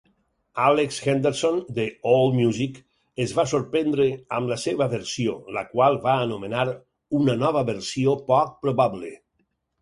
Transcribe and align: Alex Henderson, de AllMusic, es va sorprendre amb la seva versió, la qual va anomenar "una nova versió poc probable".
Alex 0.67 0.95
Henderson, 1.07 1.57
de 1.79 1.83
AllMusic, 2.13 2.79
es 3.25 3.33
va 3.39 3.45
sorprendre 3.51 4.07
amb 4.39 4.53
la 4.53 4.57
seva 4.63 4.87
versió, 4.95 5.35
la 5.59 5.63
qual 5.75 5.99
va 6.07 6.17
anomenar 6.23 6.65
"una 7.21 7.37
nova 7.45 7.65
versió 7.71 8.17
poc 8.33 8.59
probable". 8.67 9.15